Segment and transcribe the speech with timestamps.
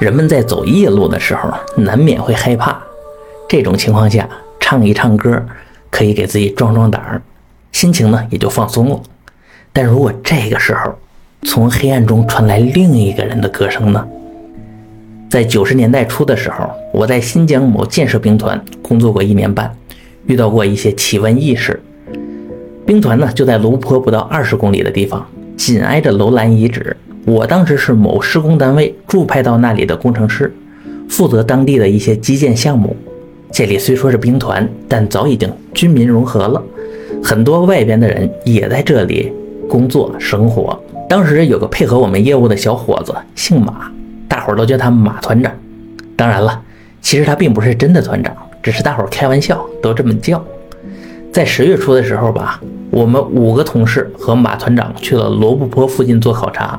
[0.00, 2.82] 人们在走夜路的时候，难免会害怕。
[3.48, 4.28] 这种情况下，
[4.58, 5.40] 唱一唱歌，
[5.90, 7.22] 可以给自己壮壮胆儿，
[7.70, 9.00] 心情呢也就放松了。
[9.72, 10.94] 但如果这个时候，
[11.42, 14.06] 从黑暗中传来另一个人的歌声呢？
[15.30, 19.72] 在九十年代初的时候，我在新疆某建设兵团工作过一年半，
[20.26, 21.80] 遇到过一些奇闻异事。
[22.84, 25.26] 兵团呢就在卢坡不到二十公里的地方，
[25.56, 26.96] 紧挨着楼兰遗址。
[27.26, 30.54] 我当时是某施工单位驻派到那里的工程师，
[31.08, 32.94] 负责当地的一些基建项目。
[33.50, 36.62] 这里虽说是兵团，但早已经军民融合了，
[37.22, 39.32] 很多外边的人也在这里
[39.66, 40.78] 工作生活。
[41.08, 43.90] 当时有个配合我们业务的小伙子，姓马，
[44.28, 45.50] 大伙儿都叫他马团长。
[46.16, 46.60] 当然了，
[47.00, 50.44] 其实他并不是真的团长，只是大伙儿开玩笑都这么叫。
[51.32, 52.60] 在十月初的时候吧，
[52.90, 56.78] 我们五个同事和马团长去了罗布泊附近做考察。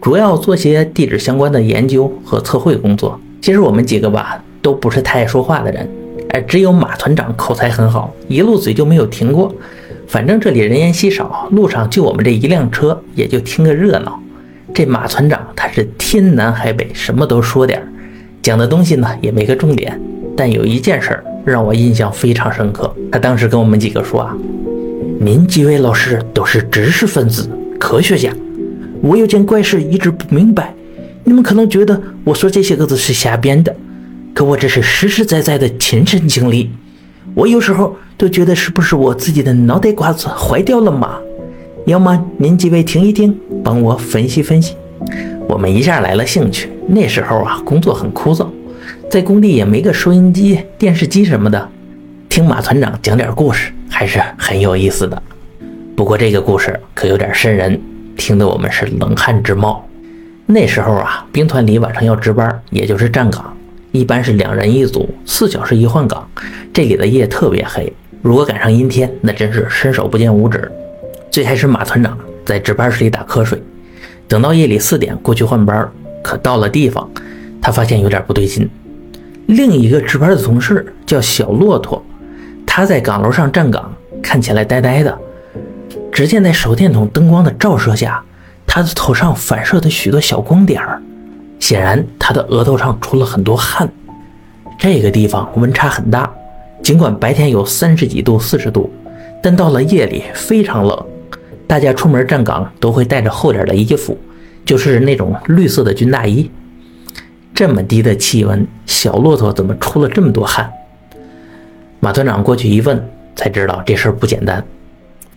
[0.00, 3.20] 主要做些地质相关的研究和测绘工作。
[3.42, 5.88] 其实我们几个吧，都不是太爱说话的人，
[6.30, 9.54] 哎，只有马团长口才很好，一路嘴就没有停过。
[10.06, 14.18] 反正这里人烟稀少，路上就我们这一辆车，也就听个热闹。
[14.72, 17.86] 这马团长他是天南海北，什么都说点儿，
[18.42, 20.00] 讲的东西呢也没个重点。
[20.36, 24.34] 但有一件事儿让我印象非常深刻，他当时跟我们几个说啊
[25.20, 28.32] ：“您几位老师都是知识分子、科学家。”
[29.02, 30.74] 我有件怪事一直不明白，
[31.24, 33.74] 你们可能觉得我说这些个字是瞎编的，
[34.34, 36.70] 可我这是实实在在的亲身经历。
[37.34, 41.18] 我有时候都觉得是不是我自己的脑袋瓜子坏掉了嘛？
[41.86, 43.34] 要么您几位听一听，
[43.64, 44.74] 帮我分析分析。
[45.48, 46.68] 我们一下来了兴趣。
[46.86, 48.48] 那时候啊，工作很枯燥，
[49.08, 51.68] 在工地也没个收音机、电视机什么的，
[52.28, 55.22] 听马团长讲点故事还是很有意思的。
[55.96, 57.80] 不过这个故事可有点瘆人。
[58.20, 59.82] 听得我们是冷汗直冒。
[60.44, 63.56] 那时候啊，兵团里晚上要值班，也就是站岗，
[63.92, 66.28] 一般是两人一组，四小时一换岗。
[66.70, 67.90] 这里的夜特别黑，
[68.20, 70.70] 如果赶上阴天，那真是伸手不见五指。
[71.30, 73.60] 最开始马团长在值班室里打瞌睡，
[74.28, 75.90] 等到夜里四点过去换班，
[76.22, 77.08] 可到了地方，
[77.62, 78.68] 他发现有点不对劲。
[79.46, 82.04] 另一个值班的同事叫小骆驼，
[82.66, 83.90] 他在岗楼上站岗，
[84.22, 85.18] 看起来呆呆的。
[86.20, 88.22] 只见在手电筒灯光的照射下，
[88.66, 91.00] 他的头上反射的许多小光点儿，
[91.58, 93.88] 显然他的额头上出了很多汗。
[94.78, 96.30] 这个地方温差很大，
[96.82, 98.92] 尽管白天有三十几度、四十度，
[99.42, 101.06] 但到了夜里非常冷。
[101.66, 104.14] 大家出门站岗都会带着厚点的衣服，
[104.66, 106.50] 就是那种绿色的军大衣。
[107.54, 110.70] 这么低的气温，小骆驼怎么出了这么多汗？
[111.98, 113.02] 马团长过去一问，
[113.34, 114.62] 才知道这事儿不简单。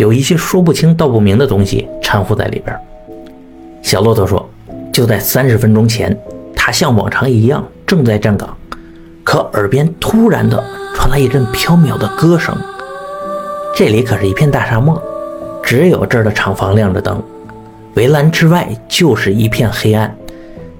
[0.00, 2.74] 有一些说不清道不明的东西掺和在里边。
[3.82, 4.48] 小骆驼说
[4.90, 6.18] ：“就在三十分钟前，
[6.56, 8.56] 他像往常一样正在站岗，
[9.22, 10.64] 可耳边突然的
[10.96, 12.56] 传来一阵飘渺的歌声。
[13.76, 14.98] 这里可是一片大沙漠，
[15.62, 17.22] 只有这儿的厂房亮着灯，
[17.92, 20.16] 围栏之外就是一片黑暗。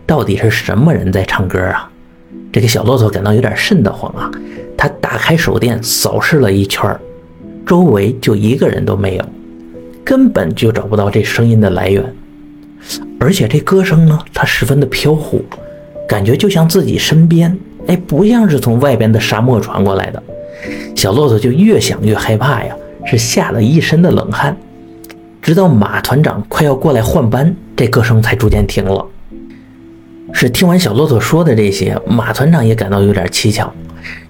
[0.06, 1.91] 到底是什么人在唱歌啊？”
[2.50, 4.31] 这个小骆驼感到有点瘆得慌啊！
[4.78, 6.98] 他打开手电扫视了一圈
[7.66, 9.25] 周围就一个人都没有，
[10.04, 12.04] 根本就找不到这声音的来源，
[13.19, 15.44] 而且这歌声呢，它十分的飘忽，
[16.09, 17.56] 感觉就像自己身边，
[17.87, 20.22] 哎，不像是从外边的沙漠传过来的。
[20.97, 22.75] 小骆驼就越想越害怕呀，
[23.06, 24.56] 是吓了一身的冷汗。
[25.41, 29.06] 直到马团长快要过来换班，这歌声才逐渐停了。
[30.32, 33.72] 是听完小骆驼说的这些，马团长也感到有点蹊跷，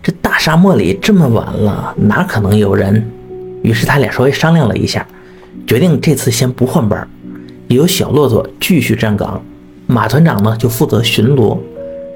[0.02, 3.04] 这大沙漠里这么晚了，哪可能有人？
[3.62, 5.06] 于是他俩稍微商量了一下，
[5.66, 7.06] 决定这次先不换班，
[7.68, 9.42] 由小骆驼继续站岗，
[9.86, 11.58] 马团长呢就负责巡逻，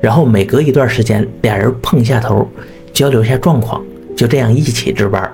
[0.01, 2.49] 然后每隔一段时间俩人碰一下头，
[2.93, 3.83] 交流一下状况，
[4.17, 5.31] 就这样一起值班，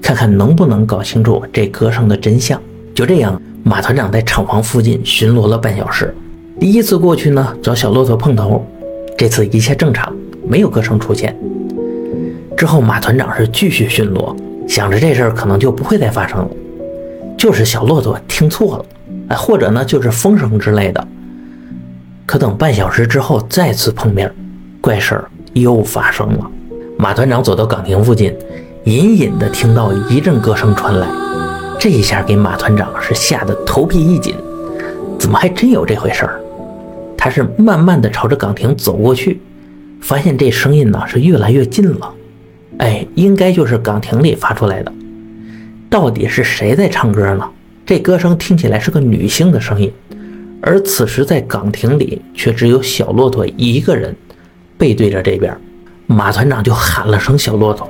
[0.00, 2.60] 看看能不能搞清楚这歌声的真相。
[2.94, 6.14] 就这样，马团长在厂房附近巡逻了半小时，
[6.58, 8.66] 第一次过去呢找小骆驼碰头，
[9.16, 10.14] 这次一切正常，
[10.46, 11.34] 没有歌声出现。
[12.56, 14.36] 之后马团长是继续巡逻。
[14.70, 16.48] 想着这事儿可能就不会再发生了，
[17.36, 18.84] 就是小骆驼听错了，
[19.30, 21.08] 哎，或者呢就是风声之类的。
[22.24, 24.32] 可等半小时之后再次碰面，
[24.80, 25.24] 怪事儿
[25.54, 26.48] 又发生了。
[26.96, 28.32] 马团长走到岗亭附近，
[28.84, 31.08] 隐隐的听到一阵歌声传来，
[31.76, 34.36] 这一下给马团长是吓得头皮一紧，
[35.18, 36.40] 怎么还真有这回事儿？
[37.18, 39.40] 他是慢慢的朝着岗亭走过去，
[40.00, 42.14] 发现这声音呢是越来越近了。
[42.80, 44.90] 哎，应该就是岗亭里发出来的。
[45.90, 47.46] 到底是谁在唱歌呢？
[47.84, 49.92] 这歌声听起来是个女性的声音，
[50.62, 54.16] 而此时在岗亭里却只有小骆驼一个人，
[54.78, 55.54] 背对着这边。
[56.06, 57.86] 马团长就喊了声“小骆驼”，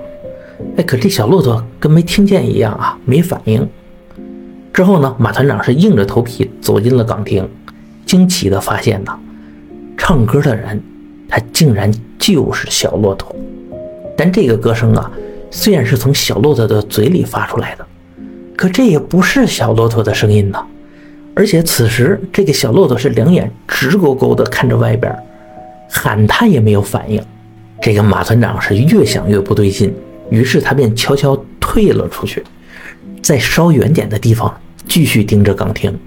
[0.76, 3.66] 哎，可这小骆驼跟没听见一样啊，没反应。
[4.72, 7.48] 之后呢，马团长是硬着头皮走进了岗亭，
[8.04, 9.16] 惊奇地发现呢，
[9.96, 10.82] 唱歌的人
[11.28, 13.32] 他竟然就是小骆驼。
[14.16, 15.10] 但这个歌声啊，
[15.50, 17.86] 虽然是从小骆驼的嘴里发出来的，
[18.56, 20.64] 可这也不是小骆驼的声音呐。
[21.34, 25.16] 而且此时这个小骆驼是两眼直勾勾的看着外边，
[25.88, 27.22] 喊他也没有反应。
[27.80, 29.94] 这个马团长是越想越不对劲，
[30.28, 32.44] 于是他便悄悄退了出去，
[33.22, 34.54] 在稍远点的地方
[34.86, 35.98] 继续盯着岗亭。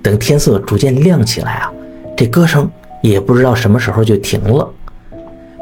[0.00, 1.72] 等天色逐渐亮起来啊，
[2.16, 2.70] 这歌声
[3.02, 4.70] 也不知道什么时候就停了。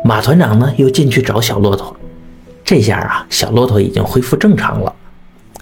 [0.06, 1.97] 马团长呢又进去找小骆驼，
[2.64, 4.94] 这下啊，小骆驼已经恢复正常了，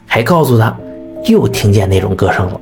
[0.04, 0.76] 还告诉他
[1.24, 2.60] 又听见那种歌声了。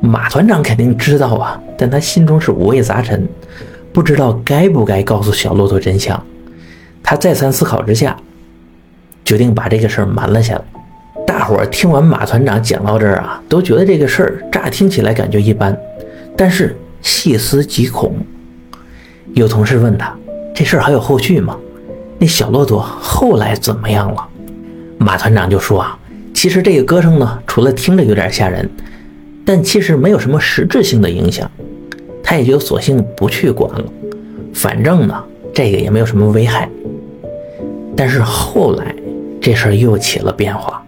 [0.00, 3.28] 马团长肯定知道啊，但他心中是五味杂陈，
[3.92, 6.20] 不知道该不该告诉小骆驼真相。
[7.00, 8.16] 他再三思考之下，
[9.24, 10.62] 决定把这个事儿瞒了下来。
[11.24, 15.78] 大伙儿听完马团长讲到这儿啊，都觉得这个事儿乍听起来感觉一般，
[16.36, 18.16] 但是细思极恐。
[19.34, 20.12] 有同事问他
[20.54, 21.56] ：“这事儿还有后续吗？
[22.18, 24.28] 那小骆驼后来怎么样了？”
[24.98, 25.98] 马团长就说：“啊，
[26.34, 28.68] 其实这个歌声呢，除了听着有点吓人，
[29.44, 31.50] 但其实没有什么实质性的影响。
[32.22, 33.84] 他也就索性不去管了，
[34.52, 36.68] 反正呢，这个也没有什么危害。”
[37.96, 38.94] 但是后来，
[39.40, 40.82] 这事儿又起了变化。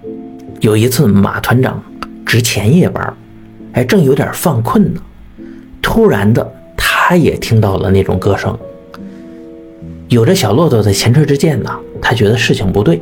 [0.60, 1.82] 有一次，马团长
[2.24, 3.12] 值前夜班，
[3.72, 5.00] 还，正有点犯困呢，
[5.80, 8.56] 突然的，他也听到了那种歌声。
[10.12, 13.00] 有着小骆驼的前车之鉴呢，他觉得事情不对。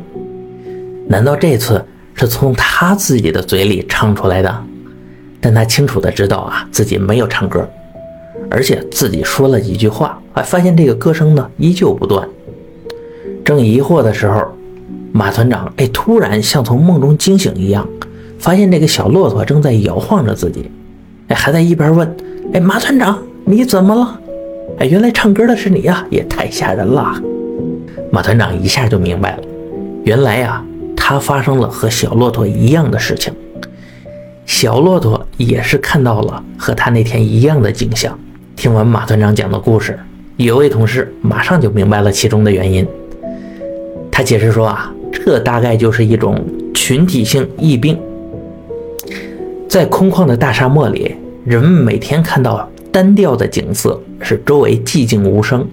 [1.09, 4.63] 难道这次是从他自己的嘴里唱出来的？
[5.41, 7.69] 但他清楚的知道啊，自己没有唱歌，
[8.49, 12.25] 而且自己说了几句话，还，发现这个歌声呢依旧不断。
[13.43, 14.45] 正疑惑的时候，
[15.11, 17.85] 马团长哎，突然像从梦中惊醒一样，
[18.39, 20.71] 发现这个小骆驼正在摇晃着自己，
[21.27, 22.15] 哎，还在一边问
[22.53, 24.17] ：“哎，马团长，你怎么了？”
[24.79, 27.21] 哎，原来唱歌的是你呀，也太吓人了。
[28.11, 29.43] 马团长一下就明白了，
[30.03, 30.63] 原来呀，
[30.97, 33.33] 他发生了和小骆驼一样的事情，
[34.45, 38.17] 小骆驼也是看到了和他那天一样的景象。
[38.55, 39.97] 听完马团长讲的故事，
[40.37, 42.85] 有位同事马上就明白了其中的原因。
[44.11, 46.35] 他解释说啊，这大概就是一种
[46.73, 47.97] 群体性疫病。
[49.69, 51.15] 在空旷的大沙漠里，
[51.45, 55.65] 人们每天看到单调的景色，使周围寂静无声。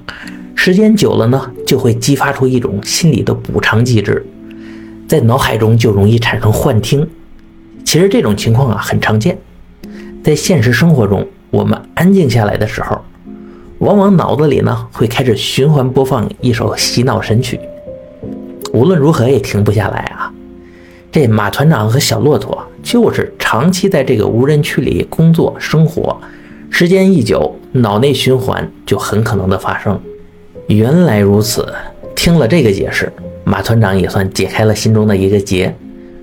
[0.55, 4.25] 时间久了呢，就会激发出一种心理的补偿机制，
[5.06, 7.09] 在脑海中就容易产生幻听。
[7.85, 9.38] 其实这种情况啊很常见，
[10.23, 13.00] 在现实生活中，我们安静下来的时候，
[13.79, 17.59] 往往脑子里呢会开始循环播放一首洗脑神曲。
[18.73, 20.32] 无论如何也停不下来啊！
[21.11, 26.21] 这马团长和小骆驼就是长期在这个无人区里工作生活，
[26.70, 30.00] 时间一久，脑内循环就很可能的发生。
[30.69, 31.67] 原来如此，
[32.15, 33.12] 听了这个解释，
[33.44, 35.75] 马团长也算解开了心中的一个结，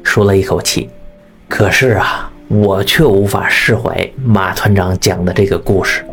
[0.04, 0.90] 舒了一口气。
[1.50, 6.06] 可是啊，我却无法释怀马团长讲的这个故事。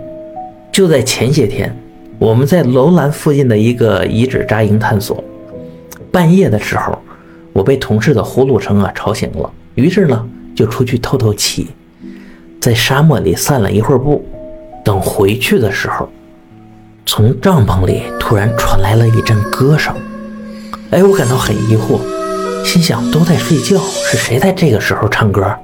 [0.73, 1.75] 就在前些天，
[2.19, 5.23] 我们在楼兰附近的一个遗址扎营探索。
[6.11, 6.99] 半夜的时候，
[7.53, 11.69] 我被同事的呼噜声啊吵醒了，于是呢就出去透透气，
[12.61, 14.25] 在沙漠里散了一会儿步。
[14.85, 16.09] 等回去的时候，
[17.07, 19.95] 从帐篷里突然传来了一阵歌声。
[20.91, 22.01] 哎，我感到很疑惑，
[22.65, 25.55] 心想都在睡觉，是谁在这个时候唱歌？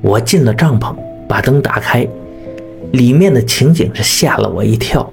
[0.00, 0.94] 我进了帐篷，
[1.28, 2.06] 把灯打开，
[2.92, 5.10] 里面的情景是吓了我一跳。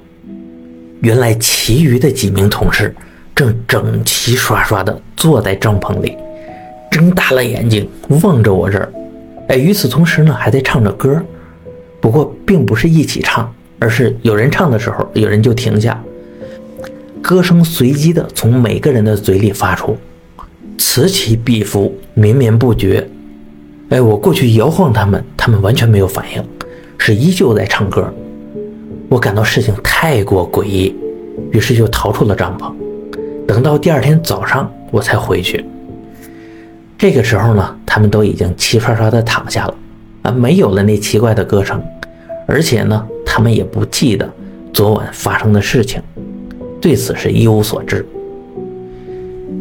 [1.02, 2.96] 原来其余的几名同事。
[3.34, 6.18] 正整齐刷刷地坐在帐篷里，
[6.92, 7.90] 睁大了眼睛
[8.22, 8.92] 望着我这儿。
[9.48, 11.20] 哎，与此同时呢，还在唱着歌，
[12.02, 16.04] 不过并不是一起唱，而是有人唱的时候，有人就停下，
[17.22, 19.96] 歌声随机的从每个人的嘴里发出，
[20.78, 23.08] 此起彼伏，绵绵不绝。
[23.90, 26.44] 哎，我过去摇晃他们，他们完全没有反应，
[26.98, 28.12] 是依旧在唱歌。
[29.08, 30.96] 我感到事情太过诡异，
[31.52, 32.74] 于是就逃出了帐篷。
[33.46, 35.64] 等到第二天早上，我才回去。
[36.98, 39.76] 这个时候呢，他们都已经齐刷刷的躺下了，
[40.24, 41.82] 啊，没有了那奇怪的歌声，
[42.48, 44.30] 而且呢，他们也不记得
[44.72, 46.02] 昨晚发生的事情，
[46.80, 48.06] 对此是一无所知。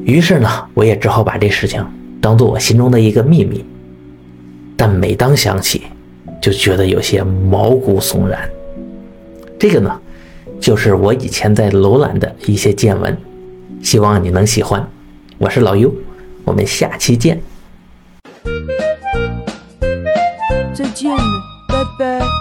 [0.05, 1.85] 于是呢，我也只好把这事情
[2.21, 3.65] 当做我心中的一个秘密。
[4.77, 5.83] 但每当想起，
[6.41, 8.49] 就觉得有些毛骨悚然。
[9.59, 10.01] 这个呢，
[10.59, 13.17] 就是我以前在楼兰的一些见闻，
[13.83, 14.87] 希望你能喜欢。
[15.37, 15.93] 我是老优，
[16.45, 17.41] 我们下期见。
[22.01, 22.40] 再见了，拜拜。